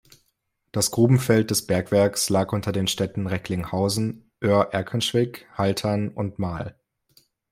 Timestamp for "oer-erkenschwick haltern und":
4.43-6.39